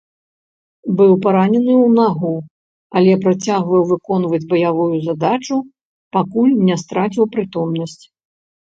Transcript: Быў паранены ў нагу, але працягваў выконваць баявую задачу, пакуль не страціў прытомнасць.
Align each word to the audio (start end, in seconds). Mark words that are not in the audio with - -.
Быў 1.01 1.11
паранены 1.25 1.73
ў 1.75 1.87
нагу, 1.99 2.31
але 2.97 3.13
працягваў 3.27 3.81
выконваць 3.93 4.43
баявую 4.57 4.91
задачу, 5.07 5.55
пакуль 6.19 6.59
не 6.67 6.75
страціў 6.89 7.33
прытомнасць. 7.39 8.03